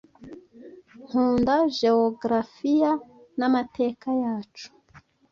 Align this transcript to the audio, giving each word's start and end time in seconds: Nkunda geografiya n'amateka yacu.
Nkunda 1.05 1.55
geografiya 1.77 2.91
n'amateka 3.37 4.07
yacu. 4.23 4.67